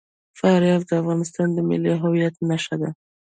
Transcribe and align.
فاریاب 0.39 0.81
د 0.87 0.91
افغانستان 1.01 1.47
د 1.53 1.57
ملي 1.69 1.93
هویت 2.01 2.35
نښه 2.49 2.75
ده. 2.81 2.89